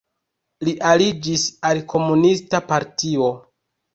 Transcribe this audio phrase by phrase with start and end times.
[0.67, 3.31] Li aliĝis al komunista partio.